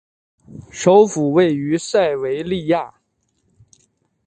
[0.71, 2.91] 首府位于塞维利亚。